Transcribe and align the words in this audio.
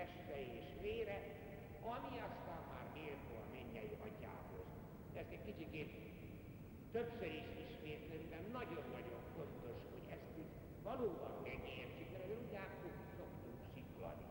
teste 0.00 0.36
és 0.58 0.66
vére, 0.84 1.18
ami 1.94 2.14
aztán 2.28 2.62
már 2.72 2.86
méltó 2.98 3.32
a 3.44 3.46
mennyei 3.56 3.94
atyához. 4.08 4.68
Ezt 5.20 5.32
egy 5.36 5.44
kicsit 5.48 5.90
többször 6.94 7.32
is 7.42 7.50
ismétlem, 7.66 8.22
de 8.32 8.38
nagyon-nagyon 8.58 9.22
fontos, 9.36 9.78
hogy 9.92 10.06
ezt 10.16 10.30
így 10.42 10.54
valóban 10.88 11.32
megértsük, 11.48 12.08
mert 12.14 12.28
úgy 12.38 12.54
áttuk 12.64 12.96
szoktunk 13.16 13.60
siklani. 13.74 14.26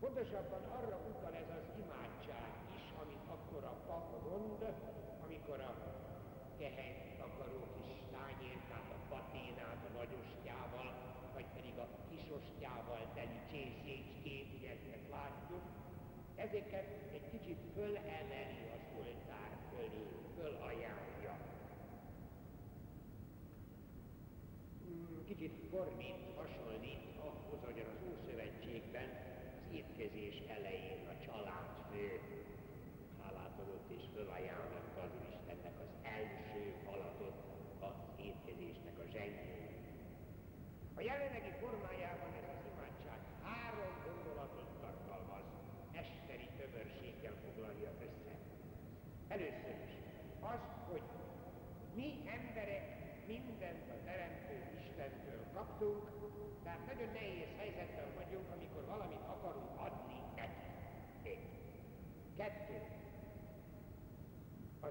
Pontosabban 0.00 0.64
arra 0.78 0.96
utal 1.10 1.34
ez 1.42 1.50
az 1.58 1.66
imádság 1.82 2.50
is, 2.76 2.84
amit 3.02 3.24
akkor 3.34 3.62
a 3.72 3.76
pap 3.86 4.08
mond, 4.28 4.62
amikor 5.24 5.58
a 5.70 5.72
kehely 6.58 6.96
akaró 7.28 7.62
kis 7.84 8.00
tányérkát, 8.14 8.88
a 8.96 9.00
paténát 9.12 9.80
a 9.88 9.90
nagyostyával, 9.98 10.88
vagy 11.36 11.48
pedig 11.56 11.74
a 11.84 11.86
kisostyával 12.10 13.02
teli 13.14 13.36
látjuk, 13.56 13.85
ezeket 16.46 16.88
egy 17.12 17.28
kicsit 17.30 17.58
fölemeli 17.74 18.62
az 18.76 18.84
oltár 18.98 19.50
fölé, 19.70 20.06
fölajánlja. 20.36 21.34
Hmm, 24.84 25.24
kicsit 25.24 25.54
formít, 25.70 26.22
hasonlít 26.36 27.04
ahhoz, 27.26 27.60
hogy 27.64 27.80
az 27.92 27.98
Ószövetségben 28.10 29.08
az 29.58 29.74
étkezés 29.78 30.36
elején 30.56 31.00
a 31.12 31.14
családfő 31.24 32.06
hálát 33.22 33.58
adott 33.62 33.88
és 33.96 34.04
fölajánlotta 34.14 35.00
az 35.06 35.14
Istennek 35.30 35.76
az 35.84 35.90
első 36.18 36.62
halatot 36.84 37.36
az 37.88 37.98
étkezésnek 38.28 38.96
a 39.04 39.06
zsengő. 39.12 39.54
A 40.94 41.00
jelenlegi 41.00 41.52
formájában 41.60 42.32
ez 42.40 42.48
az 42.54 42.62
imádság 42.72 43.20
három 43.42 43.92
gondolatot 44.06 44.70
tartalmaz, 44.80 45.46
mesteri 45.96 46.48
tömörséggel 46.58 47.36
foglalja 47.44 47.90
össze. 48.06 48.34
Először 49.28 49.76
is 49.86 49.94
az, 50.40 50.62
hogy 50.90 51.02
mi 51.94 52.08
emberek 52.36 52.86
mindent 53.26 53.84
a 53.94 54.04
Teremtő 54.04 54.56
Istentől 54.80 55.42
kaptunk, 55.54 56.02
tehát 56.64 56.86
nagyon 56.86 57.12
nehéz 57.12 57.50
helyzetben 57.56 58.10
vagyunk, 58.20 58.48
amikor 58.56 58.84
valamit 58.86 59.24
akarunk 59.34 59.70
adni 59.86 60.18
neki. 60.36 60.66
Egy. 61.22 61.46
Kettő. 62.36 62.78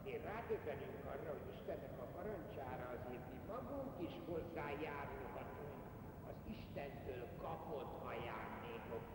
Azért 0.06 0.30
rádöbbenünk 0.34 1.04
arra, 1.14 1.30
hogy 1.36 1.48
Istennek 1.56 1.96
a 2.06 2.08
parancsára 2.16 2.86
azért 2.96 3.26
mi 3.32 3.40
magunk 3.54 3.94
is 4.08 4.16
hozzájárulhatunk. 4.30 5.82
Az 6.30 6.38
Istentől 6.56 7.26
kapott 7.44 7.94
ajándékok 8.12 9.06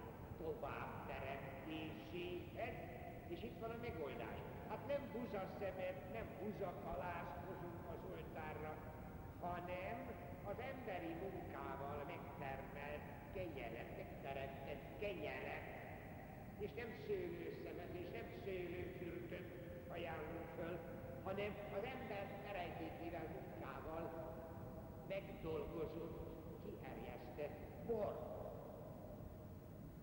tovább 0.43 0.93
teremtéséhez, 1.11 2.77
és 3.33 3.41
itt 3.49 3.59
van 3.63 3.73
a 3.77 3.83
megoldás. 3.87 4.39
Hát 4.71 4.83
nem 4.93 5.03
buzaszemet, 5.15 5.99
nem 6.19 6.29
buzakalást 6.41 7.39
hozunk 7.47 7.83
az 7.95 8.03
oltárra, 8.15 8.73
hanem 9.45 9.99
az 10.51 10.59
emberi 10.73 11.13
munkával 11.25 11.99
megtermelt 12.15 13.07
kenyeret, 13.37 13.91
megteremtett 14.03 14.85
kenyeret, 15.03 15.67
és 16.65 16.71
nem 16.81 16.91
szőlőszemet, 17.07 17.93
és 18.03 18.09
nem 18.19 18.27
szőlőfürtöt 18.45 19.70
ajánlunk 19.95 20.49
föl, 20.57 20.79
hanem 21.23 21.53
az 21.77 21.85
ember 21.95 22.25
eredékével 22.51 23.27
munkával 23.37 24.05
megdolgozott, 25.09 26.19
kierjesztett 26.65 27.59
bor. 27.87 28.15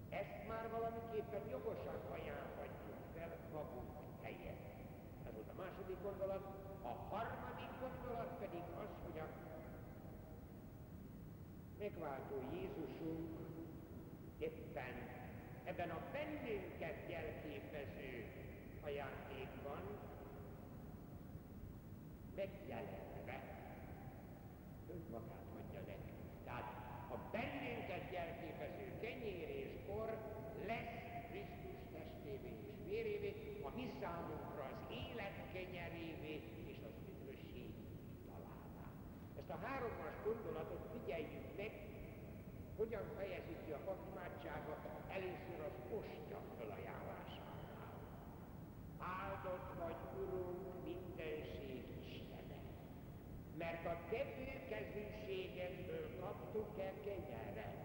Ezt 0.10 0.48
már 0.48 0.66
valamiképpen 0.72 1.44
jogosan 1.50 2.00
ajánlhatjuk 2.16 3.00
fel 3.16 3.32
magunk 3.54 3.92
helyett. 4.22 4.66
Ez 5.28 5.34
volt 5.34 5.50
a 5.54 5.62
második 5.62 6.02
gondolat. 6.02 6.46
A 6.92 6.94
harmadik 7.14 7.72
gondolat 7.84 8.32
pedig 8.40 8.64
az, 8.84 8.92
hogy 9.06 9.20
a 9.20 9.28
megváltó 11.80 12.36
Jézusunk 12.54 13.38
éppen 14.38 14.96
ebben 15.64 15.90
a 15.90 16.02
bennünket 16.12 17.10
jelképező 17.10 18.26
ajándékban 18.82 19.82
megjelenve 22.36 23.38
önmagát 24.90 25.48
adja 25.60 25.80
nekünk. 25.88 26.44
Tehát 26.46 26.68
a 27.10 27.18
bennünket 27.32 28.12
jelképező 28.12 29.00
kenyér 29.02 29.50
bor 30.08 30.18
lesz 30.68 30.96
Krisztus 31.30 31.80
testévé 31.96 32.52
és 32.70 32.78
vérévé, 32.90 33.32
a 33.68 33.70
mi 33.78 33.86
számunkra 34.02 34.64
az 34.72 34.80
élet 35.04 35.38
kenyerévé 35.54 36.36
és 36.72 36.80
az 36.90 36.96
üdvösség 37.10 37.70
találá. 38.30 38.86
Ezt 39.40 39.52
a 39.56 39.60
háromas 39.66 40.16
gondolatot 40.26 40.84
figyeljük 40.94 41.48
meg, 41.60 41.72
hogyan 42.78 43.06
fejezi 43.18 43.56
ki 43.66 43.72
a 43.72 43.82
papimádságot 43.90 44.84
először 45.18 45.60
az 45.70 45.78
ostya 45.98 46.40
felajánlásánál. 46.58 47.92
Áldott 49.22 49.70
vagy, 49.82 50.00
Urunk, 50.22 50.64
mindenség 50.88 51.84
Istene, 52.06 52.60
mert 53.58 53.86
a 53.86 53.96
te 54.10 54.24
kezűségedből 54.70 56.20
kaptuk 56.20 56.80
el 56.80 56.94
kenyeret. 57.06 57.76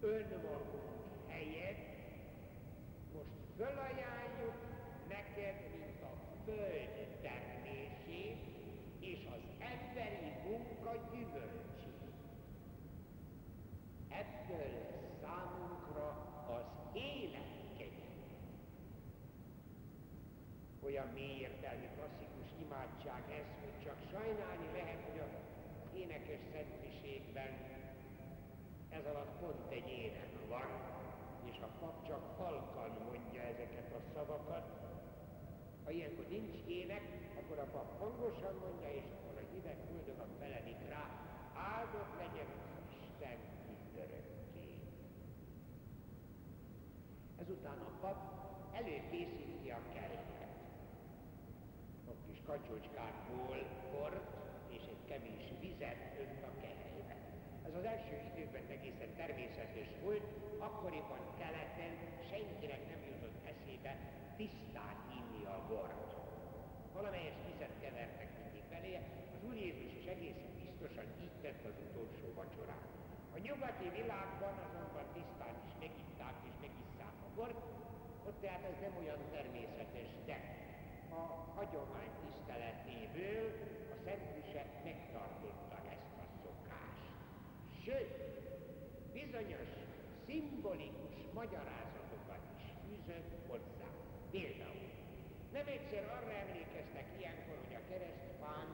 Önmagunk 0.00 0.94
helyett 1.28 1.84
most 3.12 3.36
fölajánljuk 3.56 4.58
neked, 5.08 5.54
mint 5.76 6.02
a 6.02 6.12
föld 6.44 7.18
termését 7.22 8.38
és 9.00 9.26
az 9.36 9.42
emberi 9.58 10.32
munka 10.48 10.92
gyümölcsét. 11.12 12.02
Ebből 14.08 14.72
lesz 14.72 15.20
számunkra 15.22 16.08
az 16.48 16.96
élet 16.96 17.76
kegyelme. 17.78 18.34
Olyan 21.04 21.16
mély 21.16 21.40
értelmi 21.40 21.88
klasszikus 21.96 22.48
imádság 22.64 23.22
ez, 23.40 23.48
hogy 23.62 23.76
csak 23.84 23.98
sajnálni 24.12 24.68
lehet, 24.78 25.00
hogy 25.08 25.18
a 25.26 25.28
énekes 26.02 26.42
szentmiségben 26.52 27.52
ez 28.88 29.04
alatt 29.12 29.34
pont 29.40 29.70
egy 29.78 29.88
ének 29.88 30.32
van, 30.48 30.70
és 31.50 31.58
a 31.68 31.70
pap 31.80 32.06
csak 32.08 32.22
halkan 32.38 32.92
mondja 33.08 33.42
ezeket 33.52 33.88
a 33.98 34.00
szavakat. 34.14 34.66
Ha 35.84 35.90
ilyenkor 35.90 36.26
nincs 36.28 36.56
ének, 36.66 37.04
akkor 37.40 37.58
a 37.58 37.68
pap 37.74 37.98
hangosan 37.98 38.54
mondja, 38.64 38.90
és 39.00 39.08
akkor 39.14 39.34
a 39.42 39.46
hívek 39.52 39.78
boldogan 39.90 40.30
feledik 40.40 40.80
rá, 40.88 41.04
áldott 41.74 42.14
legyen 42.22 42.50
Isten 43.00 43.38
örökké. 44.02 44.68
Ezután 47.42 47.78
a 47.78 47.92
pap 48.00 48.18
előkészíti 48.72 49.70
a 49.70 49.82
keréket. 49.94 50.44
A 52.06 52.14
kis 52.26 52.40
kacsócskákból 52.46 53.58
bort 53.92 54.28
és 54.68 54.82
egy 54.82 55.04
kevés 55.08 55.44
vizet 55.60 56.00
önt 56.18 56.42
a 56.42 56.60
kehelybe. 56.60 57.16
Ez 57.66 57.74
az 57.74 57.83
első 57.94 58.16
időben 58.30 58.66
egészen 58.76 59.10
természetes 59.22 59.90
volt, 60.04 60.26
akkoriban 60.68 61.22
keleten 61.40 61.94
senkinek 62.30 62.82
nem 62.90 63.00
jutott 63.10 63.38
eszébe 63.52 63.92
tisztán 64.40 64.96
inni 65.18 65.42
a 65.56 65.58
bort. 65.68 66.00
Valamelyes 66.96 67.38
vizet 67.50 67.74
kevertek 67.82 68.30
mindig 68.40 68.64
belé, 68.72 68.92
az 69.34 69.42
Úr 69.48 69.56
Jézus 69.64 69.92
is 70.00 70.06
egészen 70.14 70.52
biztosan 70.62 71.06
így 71.24 71.36
tett 71.44 71.62
az 71.70 71.76
utolsó 71.86 72.26
vacsorát. 72.40 72.88
A 73.36 73.38
nyugati 73.46 73.88
világban 73.98 74.54
azonban 74.66 75.06
tisztán 75.16 75.56
is 75.66 75.72
megitták 75.84 76.36
és 76.48 76.56
megisszák 76.64 77.16
a 77.26 77.30
bort, 77.36 77.60
ott 78.26 78.38
tehát 78.44 78.64
ez 78.70 78.78
nem 78.84 78.94
olyan 79.02 79.22
természetes, 79.36 80.10
de 80.28 80.36
a 81.20 81.22
hagyomány 81.56 82.12
tiszteletéből 82.22 83.46
a 83.94 83.96
Szentmise 84.04 84.43
szimbolikus 90.64 91.16
magyarázatokat 91.34 92.42
is 92.56 92.64
fűzött 92.84 93.32
hozzá. 93.48 93.88
Például 94.30 94.90
nem 95.52 95.66
egyszer 95.76 96.04
arra 96.16 96.32
emlékeztek 96.44 97.06
ilyenkor, 97.18 97.56
hogy 97.64 97.76
a 97.82 97.88
keresztfán 97.90 98.68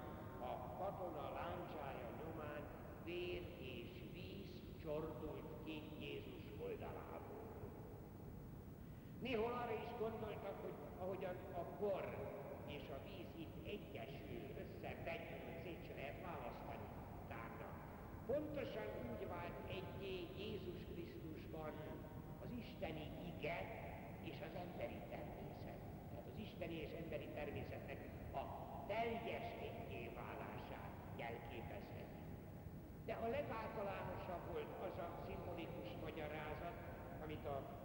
a 0.50 0.52
katona 0.80 1.24
láncsája 1.40 2.08
nyomán 2.20 2.62
vér 3.04 3.42
és 3.76 3.90
víz 4.14 4.50
csordult 4.82 5.46
ki 5.64 5.76
Jézus 6.04 6.44
oldalából. 6.66 7.46
Néhol 9.20 9.52
arra 9.62 9.74
is 9.84 9.92
gondoltak, 9.98 10.56
hogy 10.64 10.78
ahogyan 11.02 11.36
a 11.62 11.64
bor 11.80 12.04
és 12.66 12.84
a 12.96 12.98
víz 13.06 13.30
itt 13.42 13.66
egyesül, 13.74 14.44
összevegyül, 14.62 15.42
szét 15.62 15.80
se 15.86 15.94
lehet 15.98 16.18
választani 16.28 16.86
utána. 17.20 17.68
Pontosan 18.26 18.88
úgy 19.10 19.19
Isten 23.40 23.66
és 24.22 24.38
az 24.48 24.54
emberi 24.64 25.00
természet, 25.10 25.80
tehát 26.12 26.26
az 26.30 26.38
isteni 26.46 26.74
és 26.74 26.92
emberi 27.02 27.28
természetnek 27.34 27.98
a 28.32 28.42
teljes 28.86 29.46
egyé 29.68 30.10
válását 30.14 30.92
jelképezheti. 31.16 32.20
De 33.06 33.12
a 33.12 33.28
legáltalánosabb 33.28 34.44
volt 34.52 34.72
az 34.88 34.98
a 34.98 35.08
szimbolikus 35.26 35.88
magyarázat, 36.04 36.76
amit 37.22 37.46
a 37.46 37.79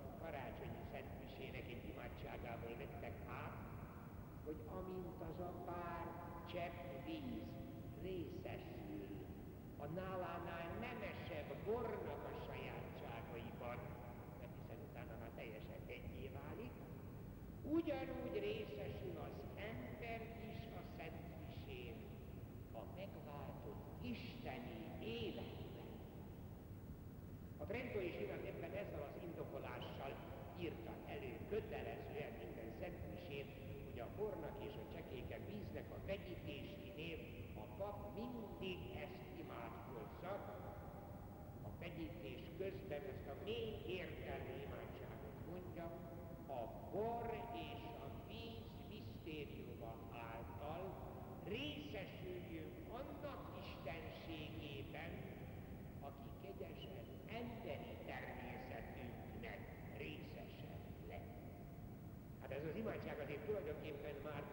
tulajdonképpen 63.47 64.15
már 64.27 64.43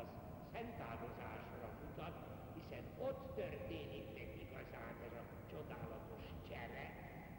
az 0.00 0.08
szentáldozásra 0.52 1.68
mutat, 1.82 2.16
hiszen 2.56 2.84
ott 3.08 3.22
történik 3.40 4.06
meg 4.18 4.28
igazán 4.46 4.94
ez 5.06 5.14
a 5.22 5.24
csodálatos 5.52 6.24
csere, 6.48 6.86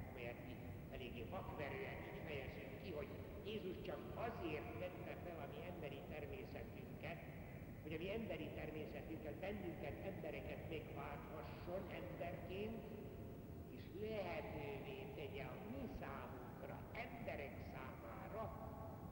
amelyet 0.09 0.39
mi 0.47 0.56
eléggé 0.95 1.23
vakverően 1.35 1.97
így 2.09 2.21
fejezünk 2.27 2.73
ki, 2.83 2.91
hogy 3.00 3.11
Jézus 3.50 3.77
csak 3.88 4.01
azért 4.27 4.69
vette 4.83 5.13
fel 5.23 5.38
a 5.45 5.47
mi 5.53 5.59
emberi 5.71 6.01
természetünket, 6.13 7.19
hogy 7.83 7.94
a 7.94 8.01
mi 8.03 8.09
emberi 8.19 8.50
természetünket, 8.56 9.35
bennünket, 9.45 9.95
embereket 10.11 10.61
megválthasson 10.69 11.81
emberként, 12.00 12.79
és 13.77 13.83
lehetővé 14.01 14.97
tegye 15.15 15.44
a 15.44 15.56
mi 15.71 15.83
számunkra, 16.00 16.75
emberek 17.06 17.56
számára 17.73 18.44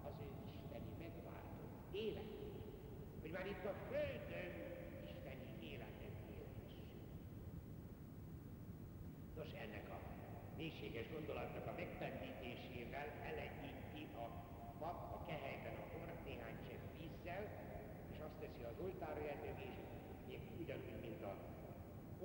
az 0.07 0.15
ő 0.25 0.29
isteni 0.53 0.91
megváltott 1.03 1.75
életet. 1.91 2.55
Hogy 3.21 3.31
már 3.31 3.47
itt 3.47 3.65
a 3.65 3.75
Földön 3.89 4.53
isteni 5.11 5.47
életet 5.71 6.15
élhessünk. 6.37 6.97
Nos, 9.47 9.59
ennek 9.65 9.88
a 9.89 9.99
mélységes 10.57 11.07
gondolatnak 11.15 11.65
a 11.67 11.73
megpendítésével 11.81 13.07
elegyíti 13.31 14.03
a 14.23 14.25
pap 14.79 14.97
a 15.17 15.25
kehelyben 15.27 15.75
a 15.83 15.85
bort 15.91 16.25
néhány 16.25 16.57
csepp 16.67 16.83
vízzel, 16.97 17.44
és 18.11 18.17
azt 18.27 18.39
teszi 18.41 18.63
az 18.71 18.77
oltára 18.85 19.21
és 19.67 19.75
még 20.27 20.41
ugyanúgy, 20.61 20.99
mint 21.01 21.21
a 21.23 21.33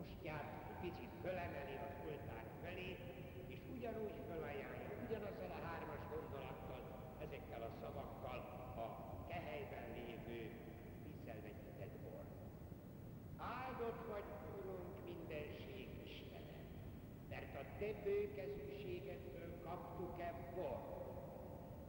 ostját, 0.01 0.49
picit 0.81 1.13
fölemeli 1.23 1.77
az 1.87 1.95
oltár 2.09 2.45
felé, 2.63 2.91
és 3.55 3.61
ugyanúgy 3.77 4.19
fölajánlja, 4.29 4.91
ugyanazzal 5.07 5.53
a 5.59 5.65
hármas 5.67 6.03
gondolattal, 6.15 6.83
ezekkel 7.25 7.63
a 7.63 7.73
szavakkal 7.81 8.39
a 8.85 8.87
kehelyben 9.29 9.87
lévő 9.99 10.41
vízzel 11.05 11.41
vegyített 11.43 11.97
bor. 12.05 12.25
Áldott 13.37 14.01
vagy, 14.13 14.29
Urunk, 14.59 14.89
mindenség 15.05 15.89
Istene, 16.07 16.59
mert 17.29 17.55
a 17.63 17.65
te 17.79 17.91
bőkezűségedből 18.05 19.51
kaptuk-e 19.65 20.31
bort. 20.55 21.01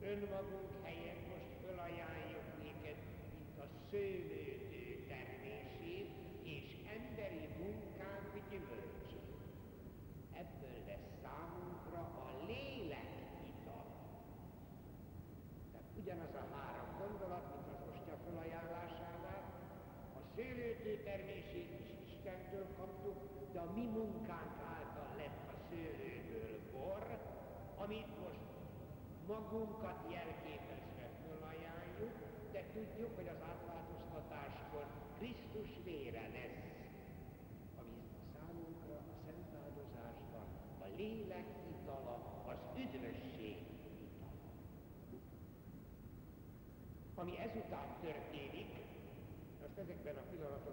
Önmagunk 0.01 0.71
helyett 0.83 1.23
most 1.31 1.51
fölajánljuk 1.65 2.47
néked, 2.61 2.99
mint 3.21 3.57
a 3.65 3.67
szőlődő 3.89 5.05
termését 5.07 6.09
és 6.43 6.67
emberi 6.97 7.47
munkánk 7.61 8.31
gyümölcsét. 8.49 9.31
Ebből 10.41 10.77
lesz 10.87 11.09
számunkra 11.23 12.01
a 12.25 12.45
lélek 12.47 13.11
ital. 13.51 13.85
Tehát 15.71 15.89
ugyanaz 16.01 16.33
a 16.43 16.45
három 16.55 16.89
gondolat, 17.01 17.45
mint 17.53 17.67
az 17.75 17.81
ostya 17.91 18.15
felajánlásánál, 18.25 19.41
a 20.19 20.21
szőlődő 20.35 20.93
termését 21.03 21.71
is 21.81 21.89
Istentől 22.07 22.67
kaptuk, 22.77 23.17
de 23.53 23.59
a 23.59 23.62
mi 23.75 23.85
munkánk 23.85 24.55
által 24.75 25.09
lett 25.17 25.41
a 25.53 25.57
szőlőből 25.69 26.59
bor, 26.71 27.03
amit 27.77 28.11
most 28.23 28.45
magunkat 29.27 29.99
jelképezve 30.11 31.07
fölajánljuk, 31.23 32.15
de 32.51 32.63
tudjuk, 32.73 33.15
hogy 33.15 33.27
az 33.27 33.41
átváltoztatáskor 33.51 34.85
Krisztus 35.17 35.71
vére 35.83 36.27
lesz, 36.37 36.63
ami 37.79 37.97
számunkra 38.33 38.95
a 38.95 39.15
szentáldozásban 39.25 40.47
a 40.85 40.87
lélek 40.97 41.47
itala, 41.73 42.15
az 42.51 42.59
üdvösség 42.77 43.57
itala. 43.99 44.51
Ami 47.15 47.37
ezután 47.37 47.87
történik, 48.01 48.71
most 49.61 49.77
ezekben 49.77 50.15
a 50.15 50.25
pillanatokban 50.29 50.72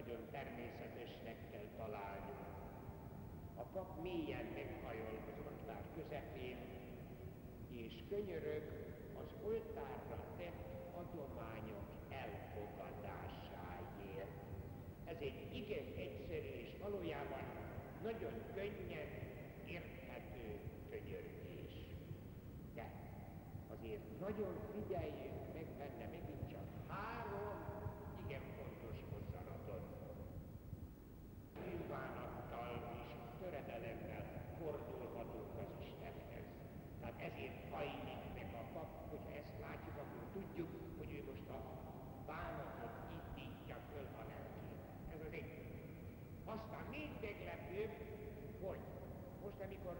nagyon 0.00 0.24
természetesnek 0.30 1.36
kell 1.50 1.68
találnunk. 1.76 2.48
A 3.54 3.62
pap 3.72 4.02
mélyen 4.02 4.44
meghajol 4.44 5.18
az 5.30 5.38
oltár 5.46 5.82
közepén, 5.94 6.56
és 7.70 7.94
könyörög 8.08 8.62
az 9.22 9.30
oltárra 9.44 10.18
tett 10.38 10.62
adományok 11.00 11.88
elfogadásáért. 12.08 14.38
Ez 15.04 15.16
egy 15.20 15.48
igen 15.52 15.84
egyszerű 15.96 16.52
és 16.64 16.70
valójában 16.82 17.44
nagyon 18.02 18.32
könnyen 18.54 19.08
érthető 19.66 20.60
könyörgés. 20.90 21.74
De 22.74 22.86
azért 23.74 24.20
nagyon 24.20 24.54
figyeljünk 24.72 25.52
meg 25.54 25.66
benne 25.78 26.06
megint 26.10 26.50
csak 26.50 26.66
három 26.88 27.70
igen 28.30 28.46
fontos 28.58 28.96
mozzanatot. 29.12 29.84
Bűnbánattal 31.54 32.72
és 33.00 33.08
töredelemmel 33.40 34.24
fordulhatunk 34.58 35.52
az 35.62 35.70
Istenhez. 35.86 36.48
Tehát 37.00 37.18
ezért 37.28 37.58
hajlik 37.70 38.22
meg 38.38 38.48
a 38.62 38.64
pap, 38.74 38.90
hogyha 39.10 39.32
ezt 39.42 39.56
látjuk, 39.66 39.96
akkor 40.02 40.24
tudjuk, 40.36 40.70
hogy 40.98 41.10
ő 41.18 41.20
most 41.30 41.48
a 41.56 41.58
bánatot 42.30 42.94
indítja 43.16 43.76
föl 43.88 44.06
a 44.20 44.22
lelkét. 44.30 44.82
Ez 45.14 45.20
az 45.26 45.32
egy. 45.40 45.50
Aztán 46.54 46.84
még 46.96 47.10
meglepőbb, 47.26 47.92
hogy 48.64 48.82
most, 49.42 49.60
amikor 49.66 49.96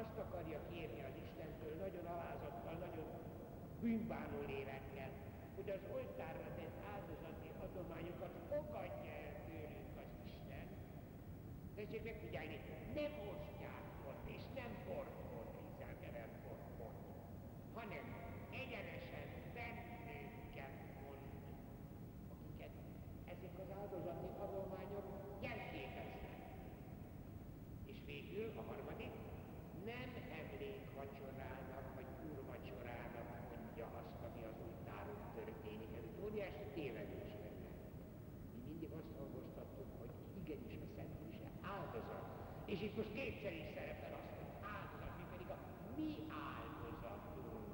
azt 0.00 0.16
akarja 0.24 0.60
kérni 0.70 1.00
az 1.08 1.16
Istentől 1.24 1.74
nagyon 1.84 2.06
alázattal, 2.14 2.76
nagyon 2.86 3.08
bűnbánó 3.96 4.40
lélekkel, 4.46 5.10
hogy 5.56 5.70
az 5.76 5.82
oltárra 5.94 6.48
tett 6.58 6.76
áldozati 6.94 7.50
adományokat 7.66 8.34
fogadja 8.50 9.12
el 9.24 9.34
tőlünk 9.48 9.94
az 10.02 10.10
Isten. 10.32 10.66
Tessék 11.76 12.02
megfigyelni, 12.04 12.58
nem 12.98 13.12
ostják 13.32 13.84
bort, 14.02 14.24
és 14.36 14.42
nem 14.60 14.72
bort 14.86 15.14
bordítsák 15.30 15.96
kevert 16.04 16.36
bort, 16.44 16.66
bort, 16.78 17.00
hanem 17.76 18.04
egyenesen 18.62 19.26
bennünket 19.56 20.74
mond, 21.02 21.24
akiket 22.32 22.74
ezek 23.34 23.54
az 23.64 23.70
áldozati 23.80 24.28
adományok 24.44 25.06
jelképeznek. 25.46 26.40
És 27.90 27.98
végül 28.10 28.48
a 28.60 28.62
harmadik, 28.70 29.14
nem 29.90 30.08
emlék 30.40 30.82
vacsorának, 30.98 31.86
vagy 31.96 32.08
úrvacsorának 32.28 33.28
mondja 33.76 33.98
azt, 34.00 34.20
ami 34.28 34.42
az 34.50 34.56
oltáron 34.66 35.20
történik. 35.38 35.90
Ez 35.98 36.04
egy 36.10 36.18
óriási 36.24 36.66
tévedés 36.74 37.30
lenne. 37.42 37.70
Mi 38.52 38.58
mindig 38.68 38.90
azt 39.00 39.12
hangoztattuk, 39.18 39.88
hogy 39.98 40.12
igenis 40.40 40.80
a 40.86 40.88
Szent 40.96 41.14
Mise 41.22 41.50
áldozat. 41.76 42.26
És 42.76 42.82
itt 42.82 42.96
most 42.96 43.12
kétszer 43.18 43.54
is 43.62 43.68
szerepel 43.76 44.12
azt, 44.20 44.32
hogy 44.38 44.50
áldozat, 44.74 45.12
mi 45.18 45.24
pedig 45.32 45.48
a 45.56 45.58
mi 45.96 46.10
áldozatunk. 46.52 47.68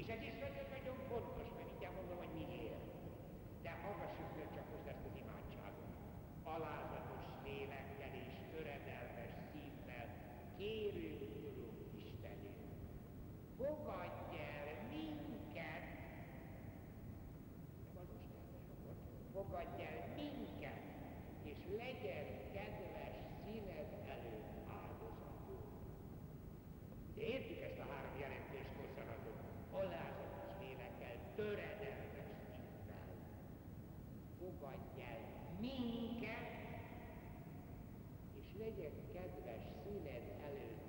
És 0.00 0.06
ez 0.14 0.22
is 0.28 0.34
nagyon-nagyon 0.44 0.98
fontos, 1.10 1.46
mert 1.56 1.68
mindjárt 1.70 1.96
mondom, 1.98 2.18
hogy 2.22 2.34
mi 2.38 2.42
alázatos 6.56 7.24
lélekkel 7.44 8.12
és 8.22 8.34
töredelmes 8.50 9.32
szívvel 9.50 10.08
kérünk, 10.56 11.20
Urunk 11.48 11.80
Istenünk, 12.06 12.60
fogadj 13.56 14.32
el 14.54 14.66
minket, 14.94 15.86
nem 17.84 17.96
az 18.02 18.08
ostobasokat, 18.16 18.98
fogadj 19.32 19.82
el 19.90 20.00
minket, 20.20 20.82
és 21.50 21.58
legyen 21.82 22.26
kedves 22.56 23.14
színed 23.42 23.88
előtt 24.14 24.52
áldozatunk. 24.80 25.66
Ugye 27.10 27.24
értjük 27.34 27.60
ezt 27.68 27.82
a 27.84 27.86
három 27.92 28.14
jelentést 28.24 28.72
hozzanatot, 28.78 29.40
alázatos 29.80 30.50
lélekkel, 30.62 31.14
töredelmes 31.42 32.30
szívvel. 32.54 33.10
Fogadj 34.38 34.96
el 35.12 35.20
minket, 35.66 36.52
és 38.40 38.46
legyen 38.64 38.94
kedves 39.14 39.64
színed 39.82 40.24
előtt 40.48 40.82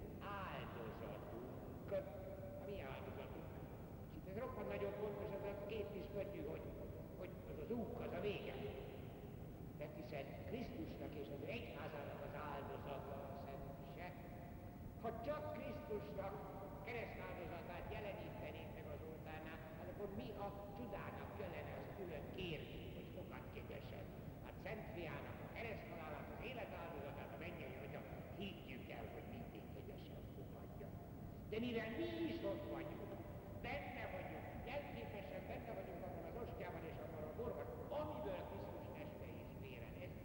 áldozatunk, 0.43 1.89
a 2.61 2.63
mi 2.69 2.77
áldozatunk. 2.93 3.49
És 4.07 4.13
itt 4.17 4.27
ez 4.31 4.37
roppant 4.43 4.69
nagyon 4.75 4.93
fontos, 5.01 5.29
ez 5.37 5.45
a 5.51 5.65
két 5.71 5.87
kis 5.93 6.07
betű, 6.15 6.41
hogy, 6.51 6.65
hogy 7.19 7.33
az 7.51 7.59
az 7.65 7.71
úk, 7.81 7.99
az 8.05 8.13
a 8.19 8.21
vége. 8.21 8.55
Mert 9.79 9.95
hiszen 9.99 10.25
Krisztusnak 10.49 11.13
és 11.21 11.29
az 11.37 11.43
egyházának 11.55 12.19
az 12.27 12.35
áldozata 12.51 13.15
a 13.33 13.37
szentmise, 13.45 14.07
ha 15.01 15.09
csak 15.25 15.43
Krisztusnak 15.57 16.33
keresztáldozatát 16.87 17.85
jelenítenénk 17.95 18.71
meg 18.77 18.87
az 18.95 19.01
oltárnál, 19.11 19.59
hát 19.77 19.89
akkor 19.93 20.09
mi 20.21 20.29
a 20.45 20.47
csodának 20.93 21.31
kellene 21.39 21.73
azt 21.81 21.93
külön 21.97 22.25
kérni, 22.35 22.81
hogy 22.95 23.09
fogad 23.17 23.45
kegyesen. 23.55 24.05
Hát 24.45 24.55
Szent 24.63 24.85
Fiának 24.95 25.37
a 25.45 25.49
kereszthalálát, 25.55 26.27
az 26.35 26.41
életáldozatát 26.49 27.31
a 27.35 27.39
mennyei 27.45 27.75
atya 27.83 28.01
higgyük 28.39 28.85
el, 28.97 29.05
hogy 29.15 29.27
mindig 29.35 29.63
kegyesen 29.75 30.21
fogadja. 30.35 30.87
De 31.51 31.52
mivel 31.65 31.91
mi 31.99 32.09
is 32.31 32.39
ott 32.51 32.63
vagyunk, 32.75 33.11
benne 33.65 34.03
vagyunk, 34.13 34.47
jelképesen 34.71 35.41
benne 35.49 35.71
vagyunk 35.79 36.01
abban 36.07 36.25
az 36.31 36.37
ostjában 36.43 36.83
és 36.91 36.97
abban 37.05 37.23
a 37.31 37.33
borban, 37.39 37.67
amiből 37.99 38.41
Krisztus 38.49 38.87
teste 38.95 39.25
és 39.41 39.51
vére 39.63 39.89
lesz, 39.99 40.19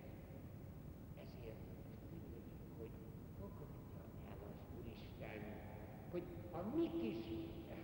ezért 1.24 1.62
tudjuk, 2.10 2.46
hogy 2.78 2.94
fogadja 3.38 4.02
el 4.30 4.40
az 4.50 4.58
Úristen, 4.78 5.40
hogy 6.12 6.26
a 6.58 6.60
mi 6.74 6.86
kis, 7.00 7.26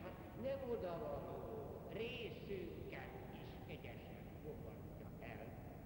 hát 0.03 0.17
nem 0.47 0.61
odavaló 0.75 1.39
részünket 2.01 3.13
is 3.35 3.49
kegyesen 3.69 4.25
fogadja 4.43 5.09
el 5.33 5.45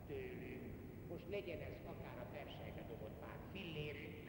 tőlünk. 0.09 0.67
Most 1.11 1.27
legyen 1.37 1.61
ez 1.69 1.77
akár 1.93 2.17
a 2.25 2.27
persejbe 2.37 2.83
dobott 2.91 3.17
pár 3.25 3.39
fillérünk, 3.53 4.25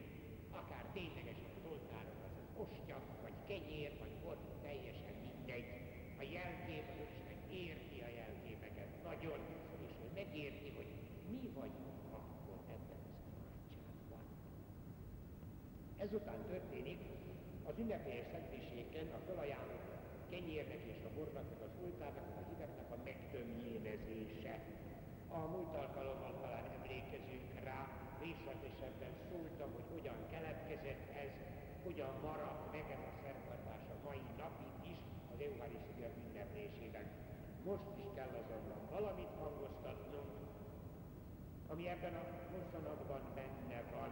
akár 0.60 0.84
ténylegesen 0.96 1.50
az 1.58 1.64
oltáron 1.72 2.18
az 2.28 2.34
az 2.42 2.48
ostya, 2.64 2.98
vagy 3.22 3.36
kenyér, 3.48 3.92
vagy 4.02 4.14
bor, 4.22 4.36
teljesen 4.62 5.14
mindegy. 5.26 5.68
A 6.22 6.22
jelkép 6.36 6.86
az 6.92 7.00
Isten 7.08 7.38
érti 7.64 7.98
a 8.08 8.10
jelképeket 8.20 8.90
nagyon, 9.08 9.40
és 9.86 9.92
ő 10.04 10.06
megérti, 10.20 10.68
hogy 10.76 10.90
mi 11.32 11.44
vagyunk 11.58 12.00
akkor 12.18 12.58
ebben 12.74 13.00
az 13.06 13.20
imádságban. 13.28 14.24
Ezután 16.04 16.40
történik 16.52 17.00
az 17.70 17.78
ünnepélyes 17.90 18.28
szentmiséken 18.32 19.08
a 19.18 19.20
felajánlott 19.26 19.88
kenyérnek 20.32 20.82
és 20.92 21.00
a 21.08 21.14
bornak, 21.16 21.46
meg 21.52 21.60
az 21.68 21.74
oltárnak, 21.84 22.26
meg 22.30 22.38
a 22.42 22.48
híveknek 22.50 22.90
a 22.96 22.98
megtömjénezése. 23.08 24.54
A 25.38 25.40
múlt 25.52 25.74
alkalommal 25.82 26.34
talán 26.42 26.66
emlékezünk 26.76 27.48
rá, 27.68 27.80
részletesebben 28.24 29.14
szóltam, 29.28 29.70
hogy 29.76 29.88
hogyan 29.96 30.18
keletkezett 30.32 31.04
ez, 31.24 31.32
hogyan 31.86 32.14
maradt 32.26 32.64
meg 32.74 32.86
ez 32.96 33.02
a 33.10 33.12
szertartás 33.22 33.84
a 33.94 33.96
mai 34.06 34.22
napig 34.42 34.74
is 34.92 35.00
az 35.32 35.38
Eucharistia 35.46 36.08
ünneplésében. 36.24 37.06
Most 37.68 37.90
is 38.02 38.08
kell 38.16 38.32
azonban 38.42 38.82
valamit 38.96 39.32
hangoztatnunk, 39.42 40.32
ami 41.72 41.84
ebben 41.94 42.14
a 42.22 42.24
mozzanatban 42.54 43.22
benne 43.38 43.80
van, 43.94 44.10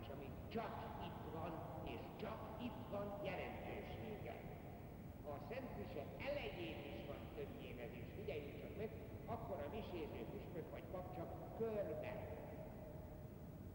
és 0.00 0.06
ami 0.14 0.28
csak 0.54 0.72
itt 1.08 1.22
van, 1.36 1.52
és 1.94 2.00
csak 2.22 2.40
itt 2.66 2.82
van 2.90 3.08
jelentősége. 3.24 4.34
Ha 5.24 5.30
a 5.30 5.40
Szent 5.48 5.70
Mise 5.76 6.04
elején 6.28 6.78
is 6.92 7.06
van 7.06 7.22
többnyémezés, 7.36 8.08
figyeljünk 8.16 8.60
csak 8.60 8.76
meg, 8.76 8.90
akkor 9.26 9.58
a 9.66 9.74
miséző 9.76 10.22
püspök 10.32 10.70
vagy 10.70 10.86
pap 10.92 11.16
csak 11.16 11.30
körbe 11.58 12.14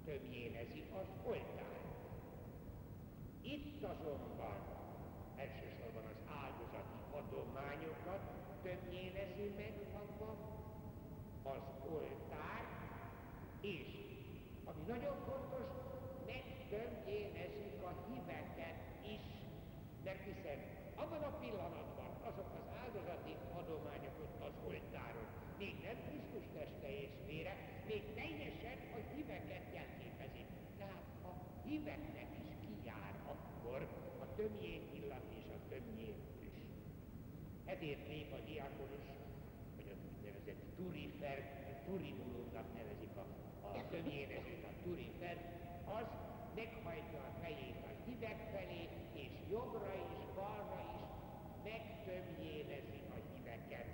többnyénezi 0.06 0.84
az 1.00 1.08
oltár. 1.28 1.74
Azonban 3.94 4.60
elsősorban 5.36 6.06
az 6.14 6.20
áldozati 6.44 7.00
adományokat 7.20 8.24
többnyénezi 8.64 9.48
meg 9.58 9.74
maga 9.94 10.30
az 11.44 11.66
oltár, 11.94 12.64
és 13.62 13.90
ami 14.64 14.82
nagyon 14.88 15.18
fontos, 15.30 15.68
megtömjénezik 16.26 17.78
a 17.90 17.92
híveket 18.08 18.78
is, 19.16 19.26
mert 20.04 20.24
hiszen 20.24 20.60
abban 20.96 21.24
a 21.24 21.38
pillanatban 21.42 22.12
azok 22.30 22.50
az 22.60 22.68
áldozati 22.82 23.36
adományok 23.60 24.16
ott 24.26 24.42
az 24.48 24.56
oltáron, 24.68 25.28
még 25.58 25.76
nem 25.88 25.98
Krisztus 26.08 26.46
teste 26.54 26.90
és 27.04 27.14
vére, 27.28 27.56
még 27.88 28.04
teljesen 28.20 28.78
a 28.98 29.00
híveket 29.12 29.66
jelképezik. 29.78 30.48
Tehát 30.78 31.06
a 31.30 31.32
híveknek 31.66 32.30
is 32.42 32.50
kijár 32.64 33.14
akkor 33.34 33.80
a 34.20 34.26
tömjén 34.36 34.82
illat 35.00 35.28
és 35.40 35.48
a 35.58 35.60
tömjén 35.70 36.20
is. 36.48 36.58
Ezért 37.66 38.08
lép 38.08 38.32
a 38.34 38.40
diakonus, 38.50 39.08
vagy 39.76 39.90
az 39.94 40.00
úgynevezett 40.10 40.64
turifer, 40.76 41.38
turimulónak 41.86 42.68
nevezik 42.78 43.16
a, 43.24 43.26
a 43.78 43.82
tömjénezőt, 43.90 44.64
a 44.72 44.74
turifer, 44.84 45.38
az 46.00 46.08
meghajtja 46.56 47.20
a 47.30 47.36
fejét 47.42 47.80
a 47.90 47.92
hívek 48.06 48.40
felé, 48.54 48.84
és 49.24 49.34
jobbra 49.50 49.92
is, 50.06 50.14
balra 50.36 50.80
is 50.98 51.06
megtömjénezi 51.70 53.00
a 53.16 53.18
híveket. 53.30 53.88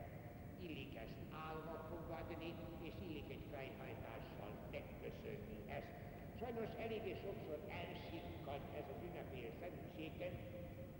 Illik 0.66 0.96
ezt 0.96 1.20
állva 1.46 1.76
fogadni, 1.90 2.54
és 2.82 2.94
illik 3.08 3.30
egy 3.30 3.46
fejhajtással 3.52 4.52
megköszönni 4.72 5.60
ezt. 5.78 5.96
Sajnos 6.42 6.74
eléggé 6.86 7.14
sokszor 7.26 7.60
elsikkad 7.80 8.62
ez 8.80 8.86
az 8.94 9.00
ünnepélyes 9.08 9.56
szentségen, 9.60 10.34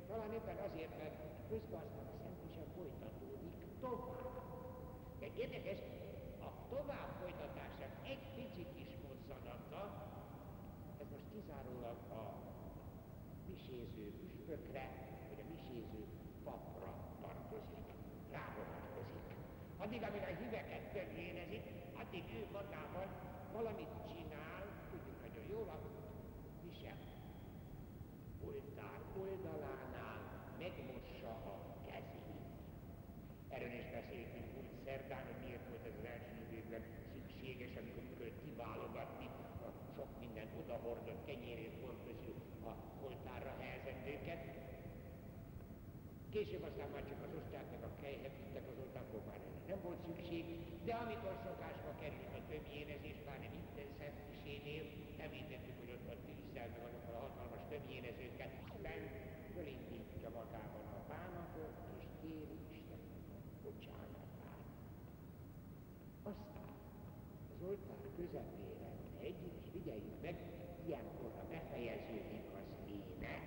talán 0.08 0.34
éppen 0.34 0.58
azért, 0.68 0.98
mert 1.02 1.18
aztán 1.52 2.08
a 2.14 2.16
szentmise 2.22 2.64
folytatódik 2.76 3.56
tovább. 3.80 4.36
De 5.20 5.28
érdekes, 5.44 5.80
a 6.48 6.50
tovább 6.74 7.10
folytatását 7.22 7.94
egy 8.12 8.24
pici 8.36 8.66
kis 8.76 8.92
mozzanata, 9.08 9.82
ez 11.02 11.08
most 11.12 11.28
kizárólag 11.34 11.98
a 12.22 12.24
miséző 13.50 14.06
püspökre, 14.20 14.86
vagy 15.30 15.40
a 15.46 15.48
miséző 15.54 16.02
papra 16.44 16.92
tartozik, 17.22 17.88
rávonatkozik. 18.32 19.28
Addig, 19.78 20.02
amíg 20.08 20.24
a 20.32 20.34
híveket 20.42 20.84
többénezik, 20.96 21.66
addig 22.02 22.24
ő 22.40 22.42
magában 22.52 23.10
valamit 23.54 23.94
csinál, 24.12 24.64
tudjuk 24.92 25.18
nagyon 25.22 25.46
jól, 25.50 25.68
a 25.70 25.80
mise 26.64 26.96
oltár 28.46 29.00
oldalánál 29.20 30.20
megmossa 30.60 31.30
a 31.30 31.56
kezét. 31.86 32.32
Erről 33.62 33.80
is 33.84 33.90
beszéltünk 34.00 34.48
úgy 34.60 34.72
szerdán, 34.86 35.24
hogy 35.30 35.40
miért 35.46 35.66
volt 35.70 35.86
ez 35.90 35.96
az 36.02 36.08
első 36.14 36.34
időkben 36.46 36.84
szükséges, 37.14 37.74
amikor 37.82 38.02
kellett 38.32 38.44
kiválogatni 38.46 39.28
a 39.68 39.70
sok 39.96 40.12
minden 40.24 40.48
odahordott 40.62 41.26
kenyérét 41.30 41.76
bor 41.82 41.96
közül 42.08 42.36
a 42.70 42.72
oltárra 43.06 43.54
helyezendőket. 43.60 44.42
Később 46.34 46.64
aztán 46.70 46.90
már 46.94 47.06
csak 47.10 47.22
az 47.26 47.34
osztják 47.40 47.68
meg 47.74 47.84
a 47.90 47.96
kejhet 48.02 48.36
vittek 48.40 48.66
az 48.72 48.78
oltákon, 48.84 49.24
már 49.30 49.40
nem 49.72 49.80
volt 49.86 50.02
szükség, 50.06 50.46
de 50.88 50.94
amikor 51.04 51.34
szokásba 51.46 51.92
került 52.02 52.34
a 52.40 52.42
többjénezés, 52.52 53.18
már 53.28 53.40
nem 53.44 53.54
minden 53.60 53.90
szentmisénél, 54.00 54.84
említettük, 55.26 55.78
hogy 55.82 55.92
ott 55.96 56.08
a 56.14 56.18
tűzzel, 56.26 56.68
meg 56.74 56.84
azokkal 56.90 57.16
a 57.20 57.24
hatalmas 57.26 57.64
többjénezőket, 57.72 58.52
bent 58.86 59.12
fölindítja 59.54 60.30
magában 60.40 60.86
a 60.98 61.02
bánatot, 61.12 61.76
és 62.00 62.06
kéri 62.22 62.58
Istennek 62.78 63.26
a 63.36 63.40
bocsánatát. 63.64 64.66
Aztán 66.32 66.74
az 67.54 67.62
oltár 67.70 68.06
közepére 68.18 68.90
megy, 69.22 69.40
és 69.60 69.66
figyeljük 69.72 70.22
meg, 70.22 70.36
ilyenkorra 71.02 71.44
befejeződik 71.50 72.46
az 72.60 72.70
ének, 72.98 73.46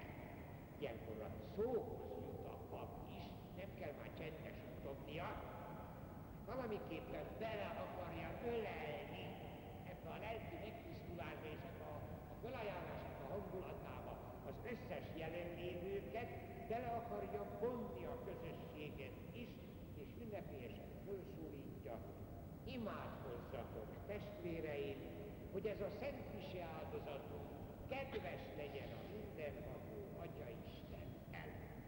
ilyenkorra 0.78 1.28
szóhoz 1.56 2.18
jut 2.26 2.46
a 2.46 2.56
pap 2.70 2.90
is, 3.20 3.26
nem 3.56 3.70
kell 3.78 3.92
már 3.98 4.10
csendes 4.18 4.58
utognia, 4.78 5.28
valamiképpen 6.46 7.26
bele 7.38 7.68
akarja 7.84 8.28
ölelni 8.46 9.26
ebbe 9.90 10.08
a 10.10 10.18
lelki 10.20 10.54
összes 14.74 15.06
jelenlévőket, 15.16 16.28
bele 16.68 16.90
akarja 17.00 17.42
vonni 17.60 18.04
a 18.04 18.16
közösséget 18.26 19.16
is, 19.32 19.48
és 20.02 20.08
ünnepélyesen 20.22 20.90
fölszólítja, 21.04 21.96
imádkozzatok 22.64 23.88
testvéreim, 24.06 25.00
hogy 25.52 25.66
ez 25.66 25.80
a 25.80 25.90
Szent 26.00 26.34
Mise 26.34 26.64
áldozatunk 26.78 27.48
kedves 28.14 28.42
legyen 28.56 28.90
a 28.98 29.02
mindenható 29.16 29.96
Atya 30.24 30.48
Isten 30.68 31.08
ellen. 31.30 31.78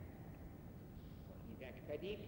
A 1.32 1.34
hívek 1.46 1.76
pedig, 1.86 2.18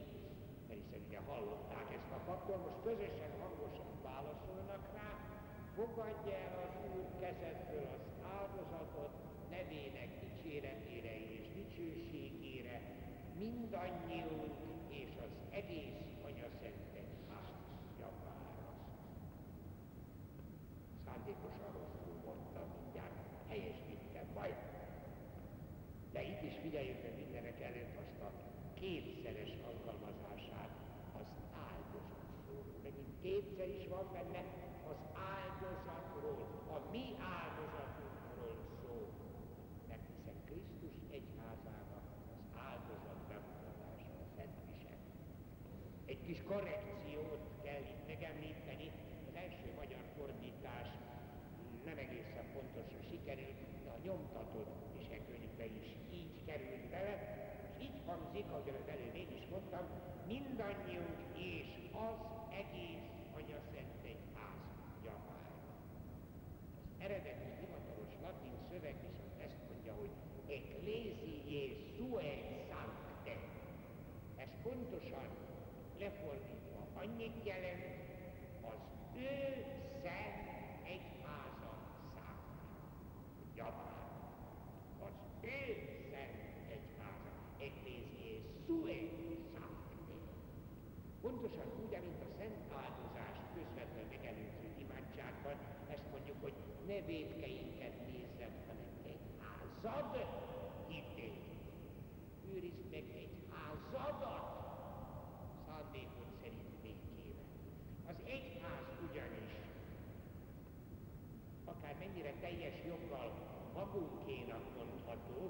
mert 0.68 0.80
hiszen 0.80 1.00
ugye 1.06 1.20
hallották 1.26 1.88
ezt 1.98 2.12
a 2.18 2.20
paptól, 2.26 2.56
most 2.56 2.80
közösen 2.88 3.32
hangosan 3.40 3.92
válaszolnak 4.02 4.82
rá, 4.94 5.10
fogadja 5.74 6.34
el 6.46 6.54
az 6.64 6.74
Úr 6.94 7.06
kezedből 7.20 7.86
az 7.96 8.04
áldozatot 8.38 9.14
nevének 9.50 10.10
dicséretére 10.24 11.14
és 11.36 11.44
dicsőségére, 11.58 12.76
mindannyiunk 13.38 14.54
és 14.88 15.10
az 15.26 15.32
egész 15.50 16.00
Anya 16.26 16.48
Szent 16.60 16.84
Egyház 17.02 17.56
javára. 18.00 18.70
Szándékosan 21.04 21.70
rosszul 21.78 22.16
mondtam, 22.26 22.68
mindjárt 22.82 23.18
helyesítem 23.48 24.26
majd. 24.34 24.56
De 26.12 26.22
itt 26.22 26.42
is 26.42 26.56
figyeljük 26.62 27.02
meg 27.02 27.14
mindenek 27.16 27.60
előtt 27.60 27.96
azt 28.02 28.20
a 28.26 28.30
kétszeres 28.80 29.52
alkalmazását 29.68 30.72
az 31.20 31.28
áldozat 31.68 32.24
szóról. 32.44 32.80
Megint 32.82 33.14
kétszer 33.22 33.68
is 33.78 33.86
van 33.94 34.06
benne 34.12 34.42
az 34.92 35.00
áldozatról, 35.36 36.42
a 36.76 36.78
mi 36.92 37.06
áldozatunkról 37.40 38.54
szó. 38.80 38.96
Mert 39.88 40.06
hiszen 40.10 40.38
Krisztus 40.48 40.96
egyházának 41.18 42.04
az 42.34 42.42
áldozat 42.68 43.20
bemutatása 43.30 44.12
a 44.22 44.26
Szent 44.36 44.56
Mise. 44.70 44.94
Egy 46.04 46.22
kis 46.26 46.37
korrekciót 46.52 47.42
kell 47.64 47.82
itt 47.92 48.04
megemlíteni, 48.12 48.88
az 49.28 49.34
első 49.44 49.66
magyar 49.80 50.02
fordítás 50.16 50.88
nem 51.84 51.98
egészen 52.04 52.46
pontosan 52.54 53.02
sikerült, 53.10 53.58
de 53.84 53.90
a 53.96 53.98
nyomtatott 54.06 54.72
könyvbe 55.26 55.64
is 55.82 55.88
így 56.20 56.44
került 56.46 56.84
bele, 56.94 57.14
és 57.62 57.84
így 57.86 57.98
hangzik, 58.06 58.46
ahogy 58.50 58.68
az 58.68 58.88
előbb 58.94 59.16
én 59.22 59.32
is 59.38 59.44
mondtam, 59.50 59.84
mindannyiunk 60.26 61.18
és 61.54 61.68
az 62.08 62.20
egész 62.62 63.08
Anya 63.38 63.60
Szent 63.70 63.98
Egyház 64.12 64.62
javára. 65.04 65.56
Az 66.80 67.04
eredeti 67.04 67.50
hivatalos 67.60 68.12
latin 68.26 68.56
szöveg 68.68 68.96
viszont 69.06 69.34
ezt 69.46 69.60
mondja, 69.68 69.92
hogy 70.00 70.12
ecclesiae 70.56 71.62
sue 71.94 72.30
sancte. 72.68 73.36
Ez 74.36 74.50
pontosan 74.62 75.28
lefordítva 75.98 76.80
annyit 76.94 77.36
jelent, 77.44 77.84
az 78.72 78.80
ő 79.16 79.64
szent 80.02 80.46
egyháza 80.94 81.72
számára. 82.14 82.56
Javára. 83.56 84.08
Az 85.06 85.14
ő 85.40 85.60
szent 86.10 86.38
egyháza. 86.76 87.30
Ecclesiae 87.66 88.40
sue 88.64 88.98
sancte. 89.52 90.14
Pontosan 91.20 91.68
úgy, 91.82 91.90
mint 92.06 92.22
a 92.26 92.30
szent 92.38 92.58
áldozás 92.82 93.36
közvetlen 93.54 94.06
megelőző 94.14 94.68
imádságban, 94.84 95.56
ezt 95.94 96.10
mondjuk, 96.10 96.36
hogy 96.42 96.56
ne 96.98 97.04
védkeinket 97.04 97.96
nézzed, 98.06 98.54
hanem 98.66 98.90
egy 99.06 99.24
házad 99.82 100.26
hitét. 100.88 101.42
Őrizd 102.54 102.90
meg 102.90 103.04
egy 103.22 103.36
házadat 103.50 104.46
szándékod 105.66 106.30
szerint 106.40 106.74
békével. 106.82 107.50
Az 108.10 108.16
egyház 108.36 108.86
ugyanis 109.10 109.52
akár 111.64 111.94
mennyire 111.98 112.32
teljes 112.40 112.76
joggal 112.86 113.28
magunkénak 113.74 114.64
mondható, 114.76 115.40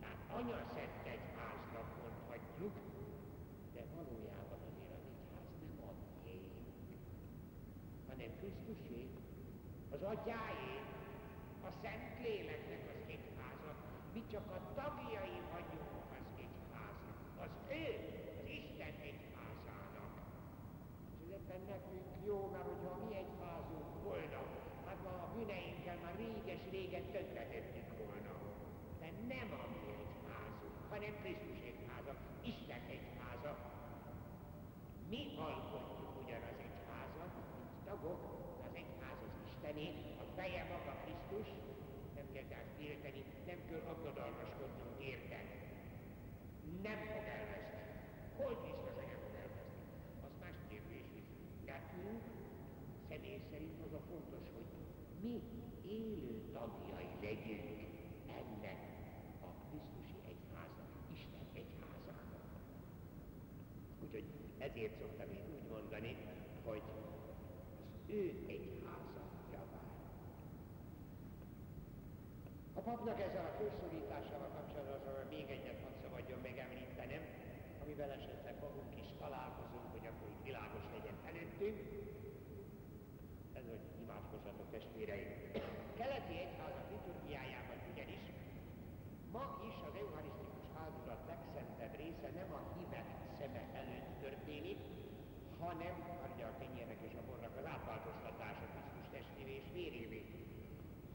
tehát 0.00 0.20
anya 0.38 0.60
szent 0.74 0.98
egyháznak 1.14 1.88
mondhatjuk, 2.02 2.74
de 3.74 3.82
valójában 3.94 4.60
azért 4.68 4.92
az 4.98 5.04
egyház 5.12 5.48
nem 5.60 5.88
a 5.88 5.92
miénk, 6.24 6.52
hanem 8.08 8.30
Krisztusé, 8.40 9.06
az 9.95 9.95
atyáé, 10.14 10.74
a 11.68 11.70
Szent 11.82 12.08
Léleknek 12.24 12.82
az 12.94 13.00
egyháza, 13.14 13.70
mi 14.14 14.22
csak 14.32 14.46
a 14.56 14.60
tagjai 14.80 15.38
vagyunk 15.52 15.90
az 16.18 16.26
egyháznak, 16.44 17.18
az 17.44 17.52
ő, 17.82 17.88
az 18.32 18.38
Isten 18.58 18.94
egyházának. 19.10 20.12
És 21.22 21.28
ebben 21.38 21.62
nekünk 21.74 22.06
jó, 22.26 22.38
mert 22.52 22.68
hogyha 22.70 22.92
mi 23.04 23.14
egyházunk 23.22 23.90
volna, 24.02 24.40
hát 24.86 24.98
ma 25.04 25.12
a 25.24 25.30
bűneinkkel 25.34 25.98
már 26.04 26.14
réges-régen 26.24 27.06
tönkretettük 27.14 27.88
volna. 28.04 28.34
De 29.00 29.08
nem 29.32 29.48
a 29.60 29.64
mi 29.72 29.82
egyházunk, 30.02 30.76
hanem 30.90 31.12
Krisztus 31.22 31.60
egyháza, 31.70 32.12
Isten 32.52 32.82
egyháza. 32.96 33.52
Mi 35.08 35.22
alkotjuk 35.48 36.10
ugyanaz 36.22 36.58
egyházat, 36.68 37.32
mint 37.38 37.84
tagok, 37.88 38.22
az 38.66 38.74
egyház 38.82 39.18
az 39.28 39.34
Istené, 39.48 39.88
a 40.22 40.24
feje 40.36 40.62
maga 40.72 40.92
Krisztus, 41.02 41.48
nem 42.16 42.26
kell 42.32 42.48
tehát 42.52 42.70
félteni, 42.78 43.22
nem 43.50 43.60
kell 43.68 43.84
aggodalmaskodnunk 43.92 44.96
érte. 45.12 45.40
Nem 46.86 46.98
fog 47.10 47.24
elveszni. 47.38 47.82
Hol 48.38 48.52
biztos, 48.66 48.92
hogy 48.98 49.08
nem 49.12 49.20
fog 49.24 49.34
elveszni? 49.44 49.82
Az 50.26 50.34
más 50.42 50.58
kérdés 50.68 51.08
is. 51.20 51.26
Nekünk 51.72 52.22
személy 53.08 53.40
szerint 53.50 53.78
az 53.86 53.92
a 54.00 54.02
fontos, 54.10 54.44
hogy 54.56 54.68
mi 55.24 55.34
élő 55.98 56.34
tagjai 56.56 57.10
legyünk 57.26 57.78
ennek 58.40 58.80
a 59.48 59.50
Krisztusi 59.66 60.18
egyháznak, 60.32 60.90
Isten 61.16 61.46
egyházának. 61.62 62.44
Úgyhogy 64.02 64.26
ezért 64.58 64.98
szoktam 65.00 65.28
én 65.38 65.46
úgy 65.54 65.66
mondani, 65.70 66.16
hogy 66.64 66.82
ő 68.08 68.22
egyháza 68.46 69.22
javára. 69.52 69.80
A 72.74 72.80
papnak 72.80 73.20
ezzel 73.20 73.44
a 73.44 73.56
felszólításával 73.58 74.50
kapcsolatban 74.58 75.26
még 75.34 75.46
egyet 75.56 75.82
hadd 75.84 75.96
szabadjon 76.02 76.40
megemlítenem, 76.48 77.22
amivel 77.82 78.10
esetleg 78.10 78.54
magunk 78.60 78.92
is 79.02 79.08
találkozunk, 79.22 79.86
hogy 79.94 80.06
akkor 80.10 80.28
itt 80.34 80.44
világos 80.48 80.84
legyen 80.96 81.18
előttünk. 81.30 81.78
Ez, 83.58 83.64
hogy 83.72 83.84
imádkozzatok 84.04 84.70
testvéreim. 84.70 85.30
Keleti 85.98 86.36
egyházak 86.44 86.86
liturgiájában 86.94 87.78
ugyanis 87.92 88.24
ma 89.34 89.44
is 89.70 89.76
az 89.88 89.94
eucharisztikus 90.00 90.66
áldozat 90.82 91.22
legszentebb 91.32 91.94
része 92.02 92.28
nem 92.40 92.50
a 92.58 92.60
hívek 92.74 93.08
szeme 93.38 93.62
előtt 93.72 93.75
történik, 93.75 93.75
hanem 95.66 95.94
adja 96.26 96.46
a 96.46 96.58
kenyérnek 96.60 97.00
és 97.08 97.14
a 97.20 97.26
bornak 97.28 97.54
az 97.60 97.66
átváltoztatása 97.74 98.66
Krisztus 98.72 99.06
testvévé 99.14 99.54
és 99.62 99.68
vérévé, 99.78 100.22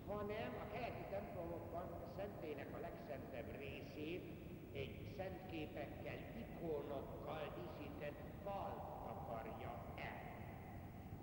hanem 0.08 0.52
a 0.64 0.66
keleti 0.74 1.06
templomokban 1.16 1.88
a 2.06 2.10
szentének 2.18 2.70
a 2.78 2.80
legszentebb 2.88 3.50
részét 3.66 4.24
egy 4.82 4.96
szentképekkel, 5.18 6.20
ikónokkal 6.44 7.44
díszített 7.58 8.22
fal 8.44 8.72
akarja 9.14 9.74
el. 10.10 10.20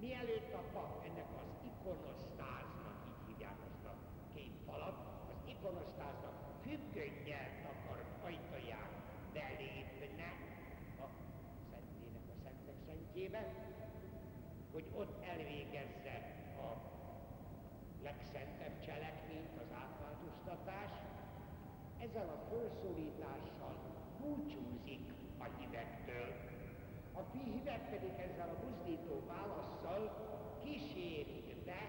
Mielőtt 0.04 0.52
a 0.52 0.62
pap 0.72 1.04
ennek 1.08 1.30
az 1.42 1.50
ikonosztáznak, 1.72 2.96
így 3.10 3.22
hívják 3.28 3.58
azt 3.68 3.84
a 3.92 3.94
két 4.34 4.54
falat, 4.66 4.98
az 5.32 5.40
ikonosztáznak 5.54 6.36
függönnyel 6.64 7.50
akart 7.72 8.10
ajtaján 8.24 8.90
belépne 9.32 10.30
a 11.04 11.06
szentének 11.70 12.26
a 12.32 12.36
szentek 12.42 12.76
szentjébe, 12.86 13.42
hogy 14.72 14.86
ott 14.94 15.24
elvégezze 15.24 16.16
a 16.56 16.68
legszentebb 18.02 18.80
cselekményt, 18.80 19.56
az 19.62 19.70
átváltoztatás, 19.84 20.90
ezzel 22.18 22.34
a 22.34 22.48
felszólítással 22.50 23.74
búcsúzik 24.20 25.06
a 25.38 25.46
hívektől. 25.56 26.30
A 27.12 27.22
hívek 27.32 27.90
pedig 27.90 28.14
ezzel 28.26 28.48
a 28.48 28.60
buzdító 28.64 29.22
válaszsal 29.26 30.02
kísérik 30.62 31.64
be 31.64 31.82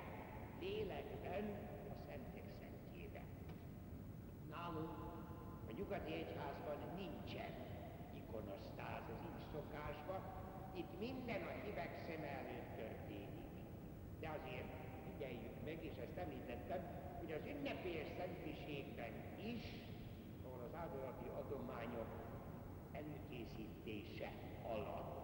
lélekben 0.60 1.46
a 1.92 1.94
szentek 2.08 2.48
szentjébe. 2.60 3.22
Nálunk 4.50 4.98
a 5.70 5.72
nyugati 5.78 6.14
egyházban 6.14 6.80
nincsen 7.02 7.54
ikonosztáz 8.22 9.06
az 9.14 9.22
így 9.30 9.44
szokásban, 9.54 10.22
itt 10.74 11.00
minden 11.00 11.42
a 11.52 11.54
hívek 11.64 11.94
szem 12.08 12.24
előtt 12.38 12.70
történik. 12.76 13.48
De 14.20 14.30
azért 14.38 14.72
figyeljük 15.06 15.58
meg, 15.66 15.78
és 15.90 15.98
ezt 16.06 16.18
említettem, 16.18 16.82
hogy 17.20 17.32
az 17.32 17.46
ünnepélyes 17.54 18.10
szentmiségben 18.18 19.14
is, 19.54 19.89
áldozati 20.82 21.30
adományok 21.42 22.12
előkészítése 22.92 24.32
alatt. 24.64 25.18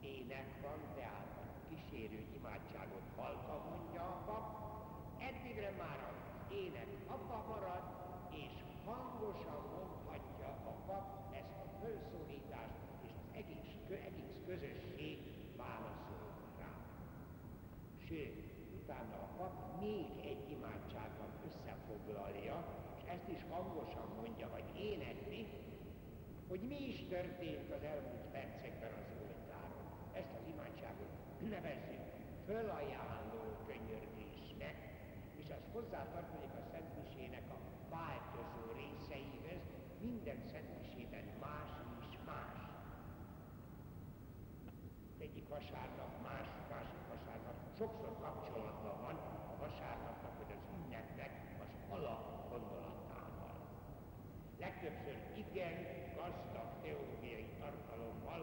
Ének 0.00 0.48
van, 0.62 0.80
tehát 0.96 1.26
kísérő 1.68 2.20
imádságot 2.34 3.06
halka 3.16 3.54
mondja 3.70 4.02
a 4.02 4.22
pap, 4.26 4.46
eddigre 5.28 5.70
már 5.78 5.98
az 6.10 6.18
ének 6.52 6.88
abba 7.06 7.44
marad, 7.48 7.84
és 8.30 8.54
hangosan 8.84 9.62
mondhatja 9.76 10.48
a 10.72 10.74
pap 10.86 11.34
ezt 11.40 11.56
a 11.64 11.66
felszólítást, 11.80 12.80
és 13.06 13.12
az 13.22 13.28
egész, 13.40 13.72
egész 14.08 14.36
közösség 14.46 15.18
válaszol 15.56 16.26
rá. 16.58 16.72
Sőt, 18.06 18.52
utána 18.80 19.16
a 19.26 19.28
pap 19.38 19.80
még 19.80 20.06
egy 20.30 20.50
imádságban 20.50 21.30
összefoglalja, 21.46 22.56
és 22.96 23.02
ezt 23.08 23.28
is 23.28 23.42
hangosan 23.50 24.08
mondja, 24.20 24.48
vagy 24.50 24.68
énekli, 24.90 25.46
hogy 26.48 26.60
mi 26.60 26.80
is 26.88 27.06
történt 27.08 27.70
az 27.70 27.82
elmúlt 27.82 28.26
percekben 28.32 28.92
az 28.92 29.08
oltáron. 29.22 29.86
Ezt 30.12 30.32
az 30.40 30.46
imádságot 30.54 31.10
nevezzük 31.50 32.04
fölajánló 32.52 33.42
könyörgésnek, 33.66 34.76
és 35.40 35.48
az 35.56 35.64
hozzátartozik 35.72 36.54
a 36.60 36.62
Szentmisének 36.72 37.46
a 37.56 37.58
változó 37.94 38.62
részeihez, 38.80 39.62
minden 40.06 40.40
Szentmisében 40.52 41.26
más 41.44 41.70
is 42.08 42.14
más. 42.30 42.56
Egyik 45.18 45.48
vasárnap 45.48 46.12
más, 46.28 46.48
másik 46.72 47.04
vasárnap 47.12 47.56
sokszor 47.78 48.12
kapcsolatban 48.24 48.96
van 49.06 49.16
a 49.52 49.54
vasárnapnak, 49.64 50.34
hogy 50.40 50.52
az 50.56 50.62
ünnepnek 50.76 51.32
az 51.64 51.72
alap 51.96 52.24
gondolatával. 52.50 53.54
Legtöbbször 54.64 55.16
igen 55.44 55.76
gazdag 56.16 56.68
teológiai 56.82 57.48
tartalommal 57.60 58.40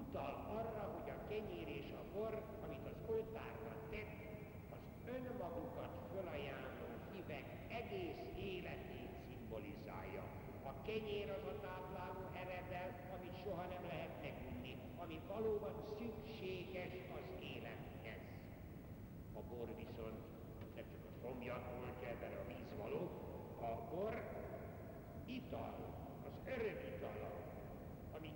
utal 0.00 0.34
arra, 0.58 0.84
hogy 0.94 1.10
a 1.16 1.28
kenyér 1.28 1.68
és 1.80 1.88
a 2.00 2.02
bor, 2.14 2.34
amit 2.64 2.86
az 2.92 2.98
oltárra 3.14 3.72
tett, 3.90 4.14
az 4.74 4.82
önmagukat 5.14 5.92
fölajánló 6.12 6.88
hívek 7.12 7.46
egész 7.80 8.22
életét 8.52 9.12
szimbolizálja. 9.26 10.24
A 10.70 10.72
kenyér 10.86 11.30
az 11.30 11.44
a 11.52 11.60
tápláló 11.66 12.24
eredel, 12.42 12.90
amit 13.14 13.36
soha 13.42 13.64
nem 13.74 13.84
lehet 13.92 14.14
megunni, 14.22 14.74
ami 15.02 15.18
valóban 15.36 15.74
szükséges 15.98 16.94
az 17.18 17.26
élethez. 17.52 18.24
A 19.38 19.40
bor 19.50 19.68
viszont 19.82 20.20
nem 20.58 20.68
csak 20.76 20.88
a 21.08 21.12
szomjat 21.22 21.64
oltja 21.80 22.08
ebben 22.14 22.34
a 22.40 22.44
vízvaló, 22.50 23.02
a 23.68 23.72
bor 23.90 24.14
ital, 25.26 25.74
az 26.28 26.34
örömitala, 26.54 27.32
ami 28.16 28.30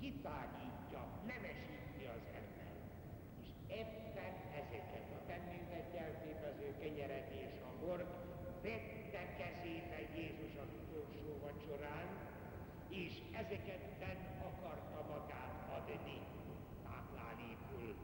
kitágítja, 0.00 1.02
nemesíti 1.32 2.04
az 2.16 2.24
ember. 2.40 2.72
És 3.42 3.48
ebben 3.82 4.34
ezeket 4.60 5.06
a 5.18 5.20
bennünket 5.28 5.86
jelképező 6.00 6.68
kenyeret 6.82 7.28
és 7.44 7.52
a 7.68 7.70
bort 7.80 8.10
vette 8.62 9.22
kezébe 9.40 9.98
Jézus 10.16 10.54
az 10.64 10.70
utolsó 10.82 11.30
vacsorán, 11.44 12.08
és 12.88 13.12
ezeket 13.42 13.82
akarta 14.50 15.00
magát 15.12 15.56
adni 15.76 16.18
táplálékul, 16.86 17.94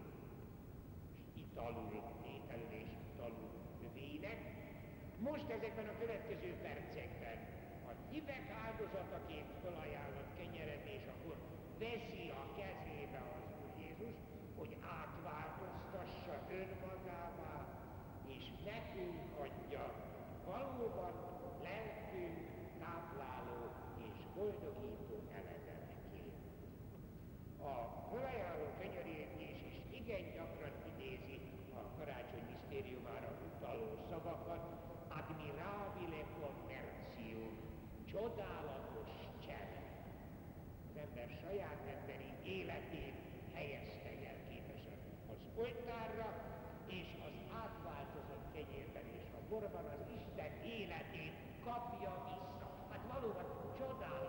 és 1.35 1.41
italul, 1.43 2.03
ételül 2.35 2.73
és 2.83 2.91
italul 3.13 3.51
vének. 3.95 4.41
Most 5.19 5.49
ezekben 5.57 5.89
a 5.89 5.99
következő 5.99 6.51
percekben 6.63 7.39
a 7.91 7.93
hívek 8.11 8.47
áldozataként 8.65 9.51
felajánlott 9.63 10.33
kenyeret 10.39 10.85
és 10.97 11.05
akkor 11.15 11.37
veszi 11.79 12.27
a 12.43 12.45
kezébe 12.59 13.21
az 13.37 13.45
Úr 13.63 13.71
Jézus, 13.83 14.17
hogy 14.59 14.77
átváltoztassa 15.01 16.35
önmagává, 16.63 17.55
és 18.27 18.45
nekünk 18.71 19.19
adja 19.45 19.85
valóban 20.47 21.15
lelkünk 21.67 22.39
tápláló 22.83 23.61
és 24.07 24.17
boldogító 24.37 25.17
eledeneként. 25.39 26.39
A 27.73 27.75
felajánló 28.11 28.67
kenyerértés 28.81 29.59
is 29.71 29.77
igen 30.01 30.25
gyakran 30.37 30.75
idézi 30.93 31.39
a 31.81 31.83
karácsony 31.99 32.45
misztériumára 32.53 33.31
utaló 33.49 33.89
szavakat, 34.11 34.65
admirabile 35.19 36.21
conversium, 36.41 37.53
csodálatos 38.11 38.68